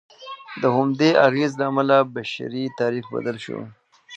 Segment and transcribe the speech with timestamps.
[0.61, 3.57] د همدې اغېز له امله بشري تاریخ بدل شو.